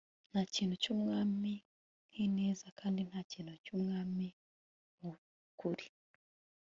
nta 0.31 0.41
kintu 0.53 0.75
cy'umwami 0.83 1.53
nk'ineza, 2.09 2.67
kandi 2.79 2.99
nta 3.09 3.19
kintu 3.31 3.53
cy'umwami 3.63 4.27
nk'ukuri 4.95 5.85